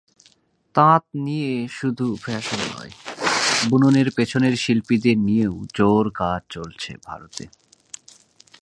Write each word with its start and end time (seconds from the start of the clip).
তাঁত 0.75 1.03
নিয়েশুধু 1.15 2.07
ফ্যাশন 2.15 2.61
নয়, 2.75 2.91
বুননের 3.69 4.07
পেছনের 4.11 4.55
শিল্পীদের 4.55 5.17
নিয়েও 5.17 5.55
জোর 5.75 6.05
কাজ 6.13 6.41
চলছে 6.49 6.91
ভারতে। 7.05 7.43